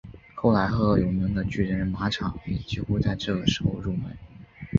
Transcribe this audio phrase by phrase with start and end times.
[0.33, 4.17] 后来赫赫有名的巨人马场也几乎在这个时候入门。